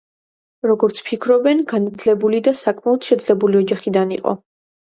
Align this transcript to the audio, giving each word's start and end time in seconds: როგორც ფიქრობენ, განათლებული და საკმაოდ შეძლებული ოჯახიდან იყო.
როგორც 0.69 1.01
ფიქრობენ, 1.09 1.61
განათლებული 1.73 2.41
და 2.49 2.57
საკმაოდ 2.65 3.09
შეძლებული 3.11 3.63
ოჯახიდან 3.63 4.19
იყო. 4.21 4.39